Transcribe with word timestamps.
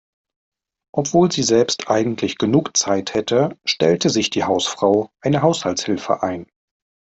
Obwohl 0.95 1.31
sie 1.31 1.43
selbst 1.43 1.91
eigentlich 1.91 2.39
genug 2.39 2.75
Zeit 2.75 3.13
hätte, 3.13 3.59
stellt 3.65 4.01
sich 4.01 4.31
die 4.31 4.45
Hausfrau 4.45 5.11
eine 5.21 5.43
Haushaltshilfe 5.43 6.23
ein. 6.23 6.47